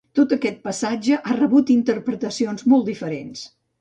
[0.19, 3.45] Tot aquest passatge ha rebut interpretacions molt diferents.